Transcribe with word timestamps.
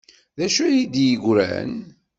D 0.37 0.39
acu 0.45 0.61
ay 0.65 0.77
d-yeggran? 0.93 1.73